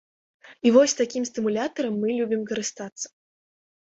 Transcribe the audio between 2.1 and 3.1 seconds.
любім карыстацца!